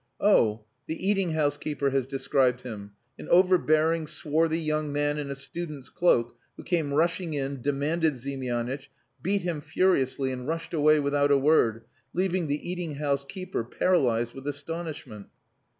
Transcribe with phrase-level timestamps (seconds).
[0.19, 0.65] "Oh!
[0.87, 2.93] The eating house keeper has described him.
[3.19, 8.89] An overbearing, swarthy young man in a student's cloak, who came rushing in, demanded Ziemianitch,
[9.21, 11.83] beat him furiously, and rushed away without a word,
[12.13, 15.27] leaving the eating house keeper paralysed with astonishment."